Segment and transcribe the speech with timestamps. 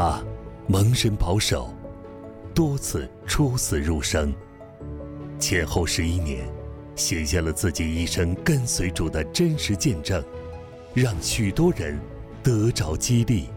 [0.00, 0.22] 他
[0.68, 1.74] 蒙神保守，
[2.54, 4.32] 多次出死入生，
[5.40, 6.48] 前后十一年，
[6.94, 10.22] 写下了自己一生跟随主的真实见证，
[10.94, 11.98] 让许多人
[12.44, 13.48] 得着激励。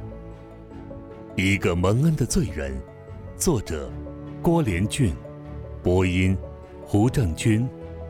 [1.35, 2.75] 一个蒙恩的罪人，
[3.37, 3.87] 作者
[4.41, 5.13] 郭连俊，
[5.83, 6.35] 播音
[6.83, 7.69] 胡正军，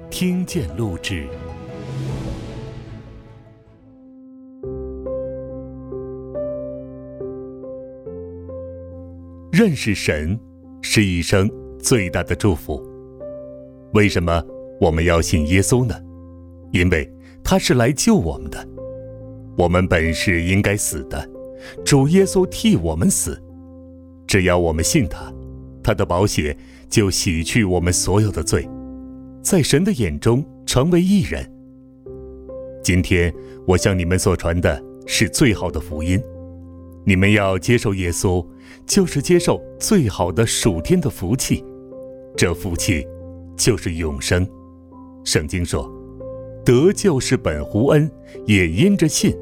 [0.09, 1.27] 听见录制。
[9.51, 10.39] 认识神
[10.81, 12.81] 是一生最大的祝福。
[13.93, 14.41] 为什么
[14.79, 15.93] 我们要信耶稣呢？
[16.71, 17.11] 因为
[17.43, 18.65] 他是来救我们的。
[19.57, 21.29] 我们本是应该死的，
[21.83, 23.37] 主耶稣替我们死。
[24.25, 25.29] 只要我们信他，
[25.83, 26.55] 他的宝血
[26.89, 28.65] 就洗去我们所有的罪，
[29.43, 31.45] 在神的眼中成为义人。
[32.81, 33.33] 今天
[33.67, 36.17] 我向你们所传的是最好的福音。
[37.03, 38.45] 你们要接受耶稣，
[38.85, 41.63] 就是接受最好的属天的福气，
[42.35, 43.07] 这福气
[43.55, 44.47] 就是永生。
[45.23, 45.89] 圣经说
[46.65, 48.09] ：“得救是本乎恩，
[48.45, 49.35] 也因着信。”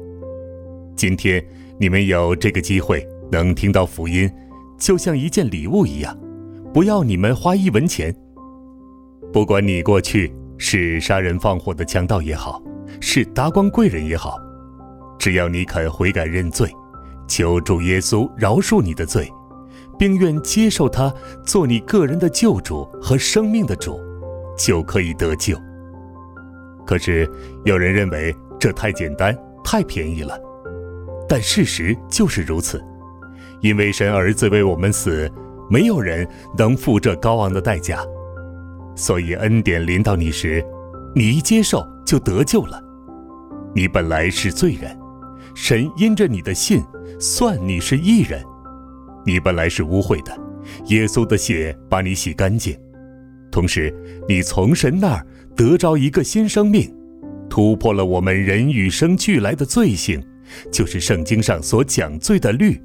[0.94, 1.44] 今天
[1.78, 4.30] 你们有这个机会能听到福音，
[4.78, 6.16] 就像一件礼物一样，
[6.72, 8.14] 不要你们花一文钱。
[9.32, 12.62] 不管你过去是杀人放火的强盗也好，
[13.00, 14.36] 是达官贵人也好，
[15.18, 16.70] 只要你肯悔改认罪。
[17.30, 19.32] 求主耶稣饶恕你的罪，
[19.96, 21.14] 并愿接受他
[21.46, 24.00] 做你个人的救主和生命的主，
[24.58, 25.56] 就可以得救。
[26.84, 27.30] 可是
[27.64, 30.36] 有人认为这太简单、太便宜了，
[31.28, 32.84] 但事实就是如此。
[33.60, 35.30] 因为神儿子为我们死，
[35.70, 36.26] 没有人
[36.58, 38.04] 能付这高昂的代价，
[38.96, 40.64] 所以恩典临到你时，
[41.14, 42.82] 你一接受就得救了。
[43.72, 44.99] 你本来是罪人。
[45.62, 46.82] 神因着你的信，
[47.20, 48.42] 算你是义人。
[49.26, 50.34] 你本来是污秽的，
[50.86, 52.74] 耶稣的血把你洗干净。
[53.52, 53.94] 同时，
[54.26, 56.90] 你从神那儿得着一个新生命，
[57.50, 60.18] 突破了我们人与生俱来的罪性，
[60.72, 62.82] 就是圣经上所讲罪的律，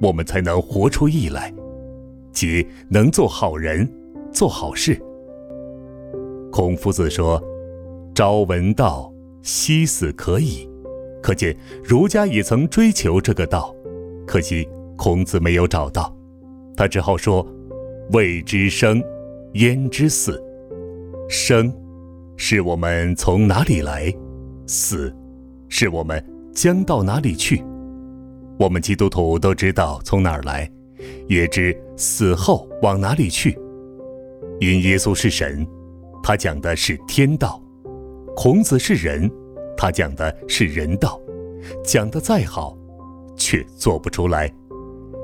[0.00, 1.52] 我们才能活出义来，
[2.32, 3.86] 即能做好人，
[4.32, 4.98] 做好事。
[6.50, 7.40] 孔夫子说
[8.16, 10.66] ：“朝闻道，夕死可矣。”
[11.24, 13.74] 可见儒家也曾追求这个道，
[14.26, 16.14] 可惜孔子没有找到，
[16.76, 17.42] 他只好说
[18.12, 19.02] ：“未知生，
[19.54, 20.38] 焉知死？
[21.26, 21.72] 生，
[22.36, 24.14] 是我们从哪里来；
[24.66, 25.10] 死，
[25.70, 27.64] 是我们将到哪里去。
[28.58, 30.70] 我们基督徒都知道从哪儿来，
[31.26, 33.58] 也知死后往哪里去。
[34.60, 35.66] 因耶稣是神，
[36.22, 37.62] 他讲的是天道；
[38.36, 39.26] 孔子是人。”
[39.76, 41.20] 他讲的是人道，
[41.84, 42.76] 讲的再好，
[43.36, 44.50] 却做不出来。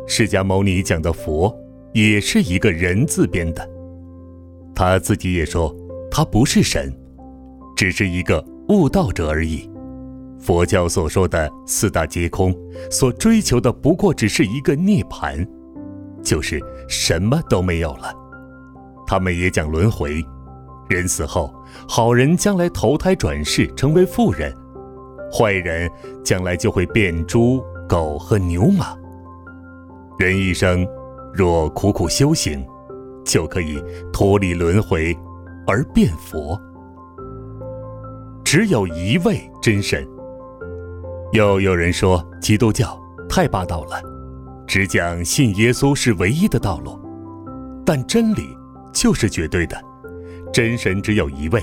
[0.06, 1.55] 释迦牟尼讲的佛，
[1.93, 3.69] 也是一个人字边的。
[4.75, 5.75] 他自己也说，
[6.10, 6.93] 他不是神，
[7.77, 9.71] 只是一个悟道者而已。
[10.39, 12.55] 佛教所说的四大皆空，
[12.91, 15.47] 所追求的不过只是一个涅槃，
[16.22, 18.12] 就是什么都没有了。
[19.06, 20.25] 他们也讲轮回。
[20.91, 21.55] 人死后，
[21.89, 24.53] 好人将来投胎转世成为富人，
[25.33, 25.89] 坏人
[26.25, 28.97] 将来就会变猪、狗和牛马。
[30.19, 30.84] 人一生
[31.33, 32.67] 若苦苦修行，
[33.25, 33.81] 就可以
[34.12, 35.17] 脱离轮回
[35.65, 36.61] 而变佛。
[38.45, 40.05] 只有一位真神。
[41.33, 44.03] 又有人说基督教太霸道了，
[44.67, 46.99] 只讲信耶稣是唯一的道路，
[47.87, 48.49] 但真理
[48.93, 49.81] 就是绝对的。
[50.53, 51.62] 真神只有一位，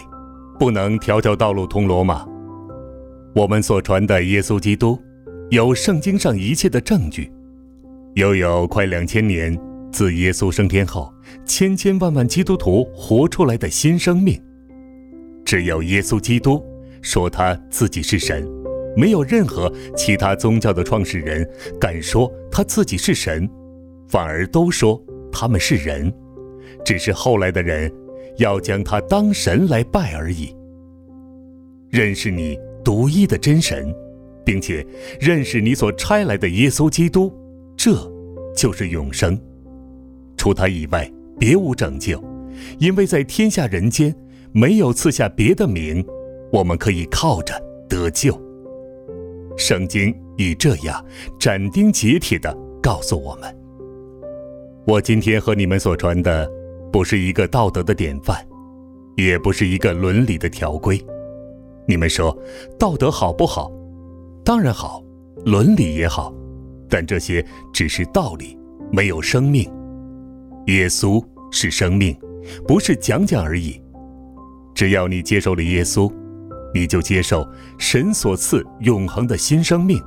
[0.57, 2.25] 不能条条道路通罗马。
[3.35, 4.97] 我们所传的耶稣基督，
[5.49, 7.29] 有圣经上一切的证据，
[8.15, 9.55] 又有快两千年
[9.91, 11.13] 自耶稣升天后，
[11.45, 14.41] 千千万万基督徒活出来的新生命。
[15.43, 16.63] 只有耶稣基督
[17.01, 18.47] 说他自己是神，
[18.95, 21.47] 没有任何其他宗教的创始人
[21.79, 23.49] 敢说他自己是神，
[24.07, 26.11] 反而都说他们是人，
[26.85, 27.91] 只是后来的人。
[28.37, 30.55] 要将他当神来拜而已。
[31.89, 33.93] 认识你独一的真神，
[34.45, 34.85] 并且
[35.19, 37.33] 认识你所差来的耶稣基督，
[37.75, 37.93] 这
[38.55, 39.39] 就是永生。
[40.35, 42.23] 除他以外，别无拯救，
[42.77, 44.13] 因为在天下人间
[44.51, 46.05] 没有赐下别的名，
[46.51, 47.53] 我们可以靠着
[47.89, 48.39] 得救。
[49.57, 51.03] 圣经以这样
[51.39, 53.55] 斩钉截铁地告诉我们：
[54.85, 56.56] 我今天和你们所传的。
[56.91, 58.37] 不是一个道德的典范，
[59.15, 61.03] 也不是一个伦理的条规。
[61.87, 62.37] 你们说
[62.79, 63.71] 道德好不好？
[64.43, 65.03] 当然好，
[65.45, 66.33] 伦理也好，
[66.89, 68.57] 但这些只是道理，
[68.91, 69.69] 没有生命。
[70.67, 72.17] 耶稣是生命，
[72.67, 73.81] 不是讲讲而已。
[74.73, 76.11] 只要你接受了耶稣，
[76.73, 77.47] 你就接受
[77.77, 80.01] 神所赐永恒的新生命。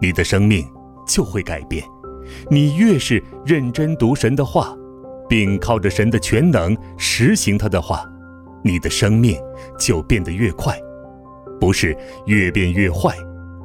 [0.00, 0.66] 你的生命
[1.06, 1.84] 就会改变。
[2.50, 4.76] 你越是认真读神的话，
[5.28, 8.04] 并靠着神的全能实行他的话，
[8.62, 9.40] 你的生命
[9.78, 10.78] 就变得越快，
[11.60, 13.16] 不是越变越坏，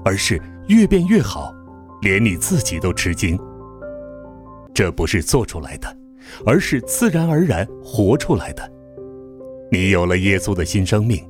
[0.03, 1.53] 而是越变越好，
[2.01, 3.37] 连你自己都吃惊。
[4.73, 5.97] 这不是做出来的，
[6.45, 8.71] 而是自然而然活出来的。
[9.71, 11.21] 你有了耶稣的新生命，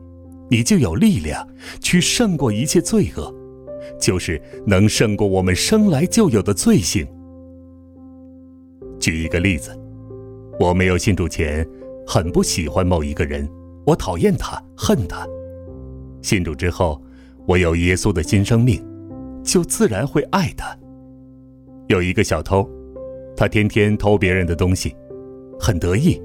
[0.49, 1.47] 你就有力量
[1.79, 3.33] 去胜过一切罪恶，
[3.99, 7.07] 就是能胜过我们生来就有的罪性。
[8.99, 9.77] 举一个例子，
[10.59, 11.65] 我没有信主前，
[12.05, 13.49] 很不喜欢某一个人，
[13.85, 15.25] 我讨厌他，恨他。
[16.21, 17.01] 信主之后，
[17.47, 18.85] 我有耶稣的新生命，
[19.41, 20.77] 就自然会爱他。
[21.87, 22.69] 有一个小偷，
[23.37, 24.93] 他天天偷别人的东西，
[25.57, 26.21] 很得意。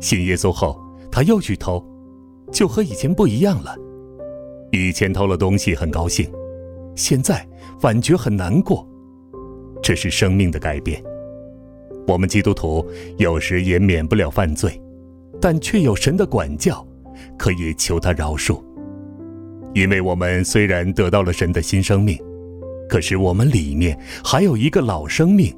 [0.00, 0.80] 信耶稣后，
[1.12, 1.84] 他又去偷，
[2.50, 3.76] 就和以前不一样了。
[4.72, 6.26] 以前偷了东西很高兴，
[6.94, 7.46] 现在
[7.78, 8.88] 反觉很难过。
[9.82, 11.02] 这是生命的改变。
[12.08, 12.84] 我们基督徒
[13.18, 14.80] 有时也免不了犯罪，
[15.38, 16.82] 但却有神的管教，
[17.38, 18.64] 可以求他饶恕。
[19.74, 22.18] 因为我们虽然得到了神的新生命，
[22.88, 25.54] 可是我们里面还有一个老生命，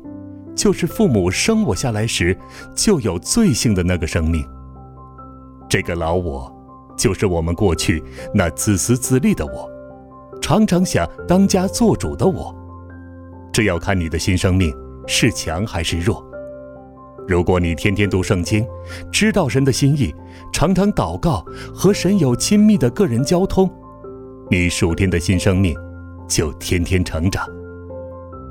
[0.56, 2.36] 就是父母生我下来时
[2.74, 4.44] 就有罪性的那个生命。
[5.68, 6.52] 这个老我，
[6.98, 8.02] 就是我们过去
[8.34, 9.70] 那自私自利的我，
[10.42, 12.52] 常常想当家做主的我。
[13.52, 14.74] 这要看你的新生命
[15.06, 16.28] 是强还是弱。
[17.28, 18.66] 如果你天天读圣经，
[19.12, 20.12] 知道神的心意，
[20.52, 23.70] 常常祷告，和神有亲密的个人交通，
[24.50, 25.76] 你属天的新生命
[26.28, 27.46] 就天天成长，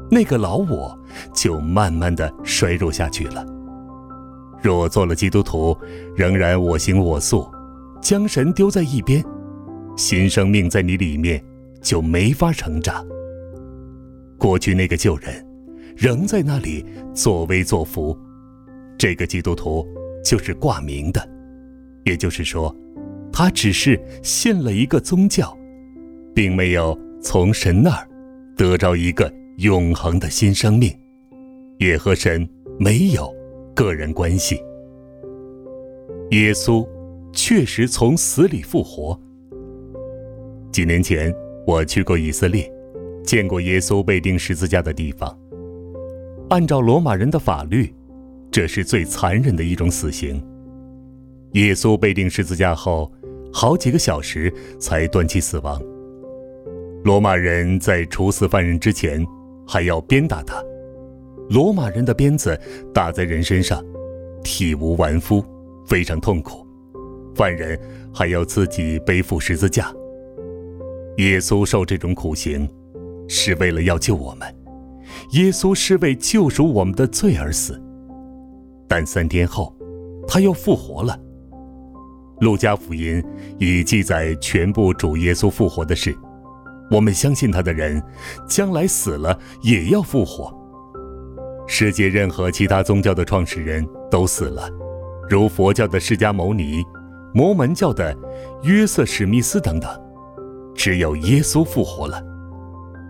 [0.10, 0.98] 那个老我
[1.34, 3.46] 就慢慢的衰弱下去了。
[4.62, 5.78] 若做了基督徒，
[6.16, 7.50] 仍然我行我素，
[8.02, 9.22] 将神丢在一边，
[9.98, 11.44] 新生命在你里面
[11.82, 13.06] 就没法成长。
[14.38, 15.46] 过去那个旧人，
[15.98, 18.18] 仍在那里作威作福。
[19.00, 19.88] 这个基督徒
[20.26, 21.26] 就是挂名的，
[22.04, 22.76] 也就是说，
[23.32, 25.58] 他只是信了一个宗教，
[26.36, 28.06] 并没有从神那儿
[28.58, 30.94] 得着一个永恒的新生命，
[31.78, 32.46] 也和神
[32.78, 33.34] 没有
[33.74, 34.62] 个人关系。
[36.32, 36.86] 耶稣
[37.32, 39.18] 确实从死里复活。
[40.74, 41.34] 几年前
[41.66, 42.70] 我去过以色列，
[43.24, 45.40] 见过耶稣被钉十字架的地方。
[46.50, 47.90] 按照罗马人的法律。
[48.52, 50.44] 这是最残忍的一种死刑。
[51.54, 53.12] 耶稣被钉十字架后，
[53.52, 55.82] 好几个小时才断气死亡。
[57.04, 59.26] 罗马人在处死犯人之前，
[59.68, 60.62] 还要鞭打他。
[61.50, 62.60] 罗马人的鞭子
[62.94, 63.84] 打在人身上，
[64.44, 65.44] 体无完肤，
[65.88, 66.68] 非常痛苦。
[67.34, 67.80] 犯人
[68.14, 69.92] 还要自己背负十字架。
[71.18, 72.70] 耶稣受这种苦刑，
[73.28, 74.56] 是为了要救我们。
[75.32, 77.82] 耶稣是为救赎我们的罪而死。
[78.90, 79.74] 但三天后，
[80.28, 81.18] 他又复活了。
[82.40, 83.24] 路加福音
[83.60, 86.18] 已记载全部主耶稣复活的事。
[86.90, 88.02] 我们相信他的人，
[88.48, 90.52] 将来死了也要复活。
[91.68, 94.68] 世界任何其他宗教的创始人都死了，
[95.30, 96.84] 如佛教的释迦牟尼、
[97.32, 98.18] 摩门教的
[98.64, 99.90] 约瑟史密斯等等。
[100.74, 102.24] 只有耶稣复活了。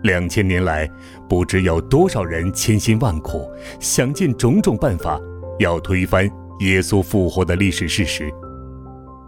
[0.02, 0.90] 两千年来，
[1.28, 5.18] 不知有多少人千辛万苦，想尽种种办法。
[5.60, 6.28] 要推翻
[6.60, 8.30] 耶稣复活的历史事实，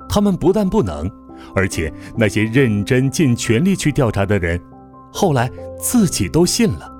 [0.09, 1.09] 他们不但不能，
[1.55, 4.59] 而且那些认真尽全力去调查的人，
[5.13, 6.91] 后来自己都信了。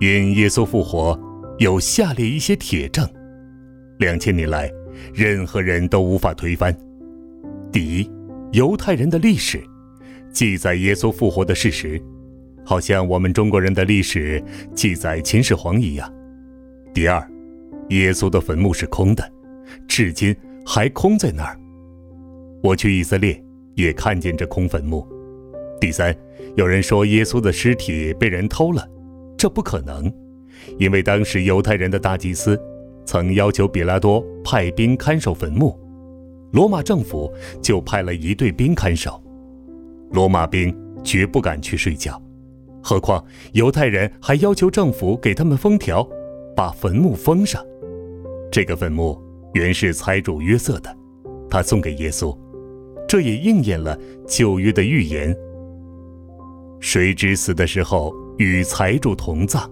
[0.00, 1.18] 因耶稣复活
[1.58, 3.06] 有下列一些铁证，
[3.98, 4.70] 两千年来
[5.12, 6.74] 任何人都无法推翻。
[7.70, 8.10] 第一，
[8.52, 9.62] 犹太人的历史
[10.32, 12.02] 记载耶稣复活的事实，
[12.64, 14.42] 好像我们中国人的历史
[14.74, 16.10] 记载秦始皇一样。
[16.94, 17.31] 第二。
[17.98, 19.32] 耶稣的坟墓是空的，
[19.86, 20.34] 至今
[20.64, 21.58] 还空在那儿。
[22.62, 23.42] 我去以色列
[23.74, 25.06] 也看见这空坟墓。
[25.80, 26.16] 第三，
[26.54, 28.88] 有人说耶稣的尸体被人偷了，
[29.36, 30.12] 这不可能，
[30.78, 32.58] 因为当时犹太人的大祭司
[33.04, 35.76] 曾要求比拉多派兵看守坟墓，
[36.52, 39.20] 罗马政府就派了一队兵看守。
[40.12, 40.72] 罗马兵
[41.02, 42.22] 绝不敢去睡觉，
[42.80, 46.08] 何况犹太人还要求政府给他们封条，
[46.54, 47.60] 把坟墓封上。
[48.52, 49.18] 这个坟墓
[49.54, 50.94] 原是财主约瑟的，
[51.48, 52.36] 他送给耶稣，
[53.08, 55.34] 这也应验了旧约的预言。
[56.78, 59.70] 谁知死的时候与财主同葬。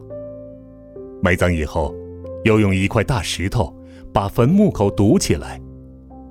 [1.22, 1.94] 埋葬以后，
[2.44, 3.70] 又用一块大石头
[4.14, 5.60] 把坟墓口堵起来，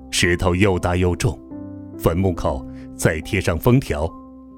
[0.10, 1.39] 石头又大又重，
[2.00, 4.12] 坟墓口再贴上封条，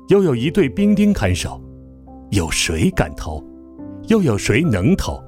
[0.08, 1.62] 又有一队兵丁看守，
[2.30, 3.44] 有谁敢投？
[4.08, 5.22] 又有谁能投？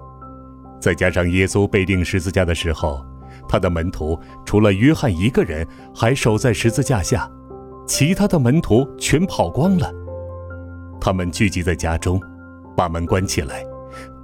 [0.84, 3.06] 再加上耶稣被钉十字架的时候，
[3.48, 7.32] 他的门徒除了约翰一个人还守在十字架下，
[7.88, 9.90] 其他的门徒全跑光了。
[11.00, 12.20] 他们聚集在家中，
[12.76, 13.64] 把门关起来，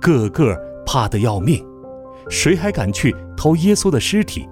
[0.01, 0.54] 个个
[0.86, 1.66] 怕得要命，
[2.30, 4.46] 谁还敢去偷耶稣的尸体？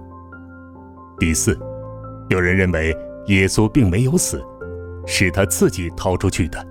[1.18, 1.58] 第四，
[2.30, 2.96] 有人认为
[3.26, 4.42] 耶稣并没有死，
[5.06, 6.66] 是他自己逃出去的，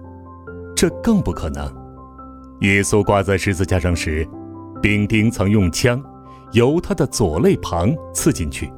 [0.76, 1.72] 这更不可能。
[2.62, 4.28] 耶稣挂在十字架上时，
[4.82, 6.04] 兵丁曾用枪
[6.54, 8.72] 由他的左肋旁刺进去，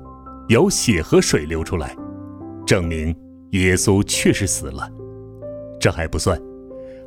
[0.48, 1.96] 有血和水流出来，
[2.66, 3.16] 证明
[3.52, 4.90] 耶稣确实死了。
[5.80, 6.40] 这还不算，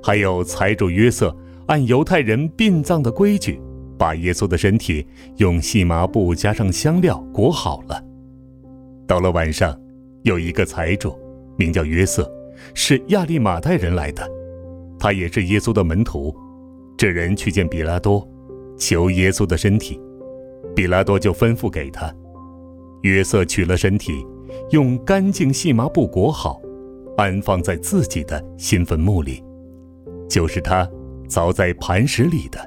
[0.02, 1.34] 还有财主约瑟
[1.66, 3.60] 按犹太人殡葬的规矩。
[3.98, 5.06] 把耶稣的身体
[5.36, 8.04] 用细麻布加上香料裹好了。
[9.06, 9.78] 到了晚上，
[10.22, 11.16] 有一个财主，
[11.56, 12.28] 名叫约瑟，
[12.74, 14.28] 是亚利马太人来的，
[14.98, 16.34] 他也是耶稣的门徒。
[16.96, 18.28] 这人去见比拉多，
[18.82, 20.00] 求耶稣的身体，
[20.74, 22.12] 比拉多就吩咐给他。
[23.02, 24.26] 约瑟取了身体，
[24.70, 26.60] 用干净细麻布裹好，
[27.16, 29.40] 安放在自己的新坟墓里，
[30.28, 30.88] 就是他
[31.28, 32.58] 凿在磐石里的。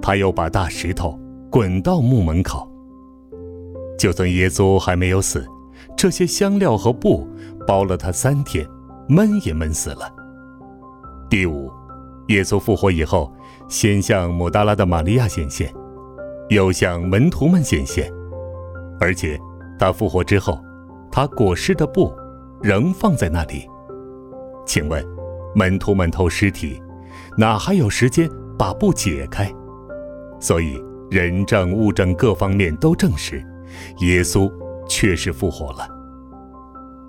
[0.00, 1.16] 他又把大石头
[1.48, 2.68] 滚到墓门口。
[3.96, 5.46] 就算耶稣还没有死，
[5.96, 7.28] 这些香料和布
[7.64, 8.66] 包了他三天，
[9.08, 10.12] 闷也闷死了。
[11.30, 11.70] 第五，
[12.26, 13.32] 耶稣复活以后，
[13.68, 15.72] 先向抹大拉的玛利亚显现，
[16.48, 18.12] 又向门徒们显现，
[19.00, 19.38] 而且
[19.78, 20.58] 他复活之后，
[21.10, 22.14] 他裹尸的布
[22.60, 23.66] 仍放在那里。
[24.66, 25.04] 请问，
[25.54, 26.80] 门徒们偷尸体，
[27.36, 29.52] 哪还有时间把布解开？
[30.38, 33.44] 所以，人证物证各方面都证实，
[33.98, 34.50] 耶稣
[34.88, 35.88] 确实复活了。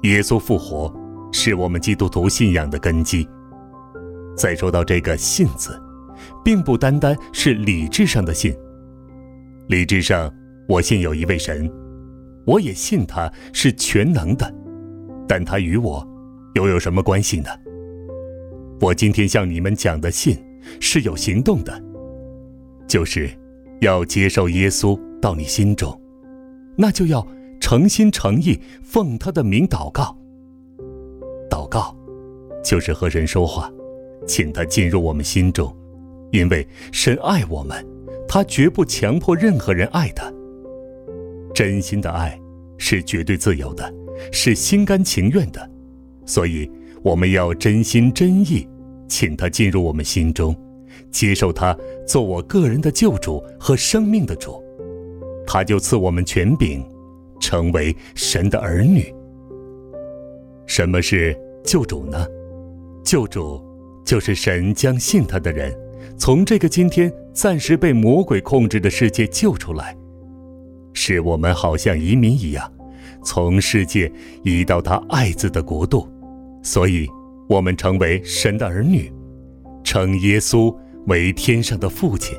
[0.03, 0.93] 耶稣复活
[1.31, 3.27] 是我们基督徒信仰的根基。
[4.36, 5.79] 再说到这个“信”字，
[6.44, 8.54] 并不单单是理智上的信。
[9.68, 10.32] 理智上，
[10.68, 11.72] 我信有一位神，
[12.46, 14.54] 我也信他是全能的，
[15.28, 16.06] 但他与我
[16.56, 17.50] 又有什么关系呢？
[18.82, 20.38] 我今天向你们讲的信
[20.80, 21.82] 是有行动的。
[22.86, 23.30] 就是
[23.80, 26.00] 要接受耶稣到你心中，
[26.76, 27.26] 那就要
[27.60, 30.16] 诚心诚意奉他的名祷告。
[31.50, 31.96] 祷告
[32.64, 33.72] 就是和神说话，
[34.28, 35.74] 请他进入我们心中，
[36.34, 37.86] 因为神爱我们，
[38.28, 40.34] 他绝不强迫任何人爱他。
[41.54, 42.38] 真心的爱
[42.80, 43.94] 是绝对自由的，
[44.32, 45.70] 是心甘情愿的，
[46.25, 46.70] 所以
[47.04, 48.68] 我们要真心真意，
[49.08, 50.56] 请他进入我们心中。
[51.12, 54.60] 接受他做我个人的救主和生命的主，
[55.46, 56.84] 他就赐我们权柄，
[57.40, 59.13] 成为神的儿女。
[60.66, 62.25] 什么是救主呢？
[63.06, 63.63] 救主
[64.04, 65.72] 就是神将信他的人
[66.17, 69.95] 从这个今天暂时被魔鬼控制的世界救出来，
[70.93, 72.72] 使我们好像移民一样，
[73.24, 74.12] 从世界
[74.43, 76.07] 移到他爱子的国度。
[76.62, 77.07] 所以，
[77.50, 79.12] 我们成为神的儿女，
[79.83, 80.74] 称耶稣。
[81.07, 82.33] 为天上的父亲，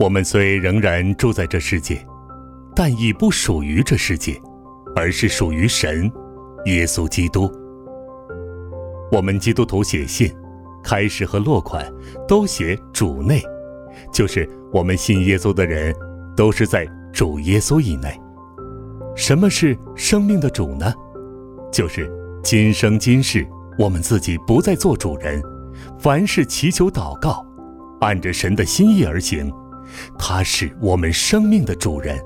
[0.00, 2.04] 我们虽仍然住在这世界，
[2.74, 4.36] 但已不属于这世界，
[4.96, 6.10] 而是属于神，
[6.66, 7.48] 耶稣基督。
[9.12, 10.28] 我们基督徒写信，
[10.82, 11.90] 开始和落款
[12.26, 13.42] 都写主内，
[14.12, 15.94] 就是我们信耶稣的人
[16.36, 18.20] 都是在主耶稣以内。
[19.14, 20.92] 什么是生命的主呢？
[21.70, 22.10] 就是
[22.42, 23.46] 今生今世，
[23.78, 25.42] 我们自己不再做主人。
[25.98, 27.44] 凡事祈求祷告，
[28.00, 29.50] 按着神的心意而行，
[30.18, 32.18] 他是我们生命的主人。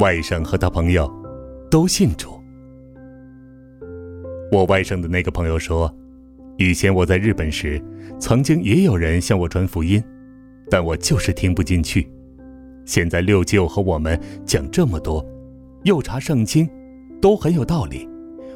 [0.00, 1.10] 外甥和他朋友
[1.70, 2.40] 都信主。
[4.50, 5.92] 我外甥的那个朋友说，
[6.56, 7.82] 以前我在日本时，
[8.18, 10.02] 曾经也有人向我传福音，
[10.70, 12.08] 但我就是听不进去。
[12.84, 15.24] 现在六舅和我们讲这么多，
[15.82, 16.68] 又查圣经，
[17.20, 18.08] 都很有道理，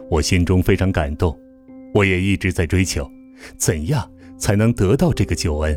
[0.09, 1.37] 我心中非常感动。
[1.93, 3.11] 我也一直在追求，
[3.57, 5.77] 怎样才能得到这个救恩，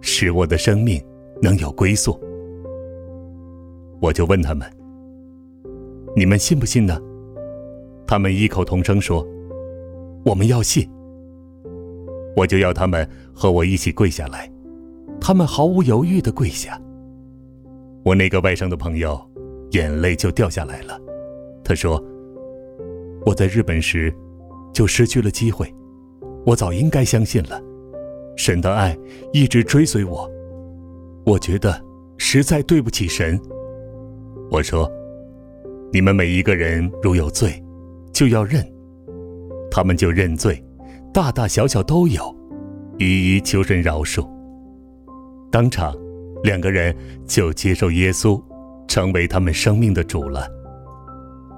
[0.00, 1.00] 使我的生命
[1.40, 2.18] 能有归宿？
[4.00, 4.68] 我就问他们
[6.16, 6.98] ：“你们信不信呢？”
[8.08, 9.24] 他们异口同声说
[10.24, 10.90] ：“我们要信。”
[12.36, 14.50] 我就要他们和我一起跪下来，
[15.20, 16.80] 他们毫无犹豫的跪下。
[18.04, 19.20] 我那个外甥的朋友
[19.72, 20.98] 眼泪就掉下来了，
[21.62, 22.02] 他说
[23.26, 24.12] ：“我在日本时。”
[24.72, 25.66] 就失去了机会，
[26.46, 27.60] 我早应该相信了。
[28.36, 28.96] 神的爱
[29.32, 30.30] 一直追随我，
[31.26, 31.78] 我觉得
[32.18, 33.38] 实在对不起神。
[34.48, 34.88] 我说
[35.92, 37.60] ：“你们每一个人如有罪，
[38.12, 38.64] 就要认。”
[39.72, 40.64] 他们就认罪，
[41.12, 42.34] 大大小小都有，
[42.98, 44.28] 一一求神饶恕。
[45.50, 45.92] 当场，
[46.44, 46.94] 两个人
[47.26, 48.40] 就接受耶稣，
[48.86, 50.46] 成为他们生命的主了。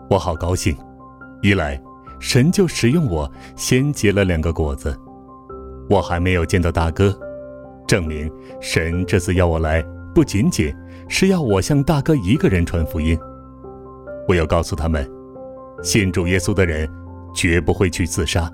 [0.08, 0.74] 我好高兴，
[1.42, 1.78] 一来
[2.18, 4.98] 神就使用我先结了两个果子，
[5.90, 7.14] 我还没有见到大哥，
[7.86, 10.74] 证明神这次要我来，不仅仅
[11.08, 13.18] 是要我向大哥一个人传福音。
[14.26, 15.06] 我要告诉他们，
[15.82, 16.88] 信主耶稣的人。
[17.34, 18.46] 绝不会去自杀，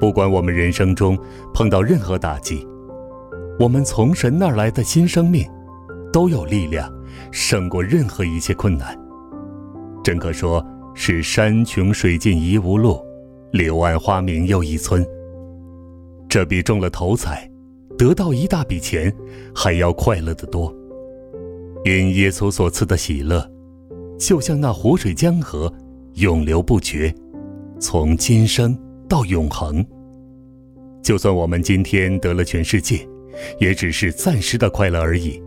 [0.00, 1.16] 不管我们人生中
[1.52, 2.66] 碰到任何打击，
[3.58, 5.46] 我们从神那儿来的新生命，
[6.10, 6.90] 都有力量
[7.30, 8.98] 胜过任何一切困难。
[10.02, 12.98] 真可说是山穷水尽疑无路，
[13.52, 15.06] 柳暗花明又一村。
[16.26, 17.46] 这比中了头彩，
[17.98, 19.14] 得到一大笔钱，
[19.54, 20.74] 还要快乐得多。
[21.84, 23.46] 因耶稣所赐的喜乐，
[24.18, 25.70] 就像那湖水江河，
[26.14, 27.14] 永流不绝。
[27.78, 28.78] 从今生
[29.10, 29.84] 到永恒，
[31.02, 33.04] 就算我们今天得了全世界，
[33.58, 35.42] 也只是暂时的快乐而已。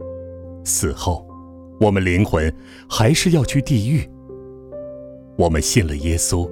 [0.65, 1.25] 死后，
[1.79, 2.53] 我们灵魂
[2.89, 4.05] 还是要去地狱。
[5.37, 6.45] 我们信了耶稣，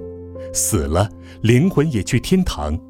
[0.54, 1.06] 死了，
[1.42, 2.80] 灵魂也去天堂，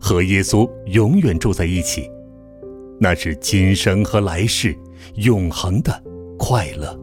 [0.00, 2.08] 和耶稣永远住在一起。
[3.00, 4.72] 那是今生和来世
[5.16, 5.92] 永恒的
[6.38, 7.01] 快乐。